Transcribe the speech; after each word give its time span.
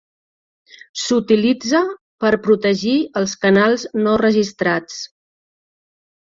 S'utilitza 1.01 1.81
per 2.25 2.31
protegir 2.47 2.95
els 3.21 3.37
canals 3.45 3.85
no 4.07 4.17
registrats. 4.23 4.99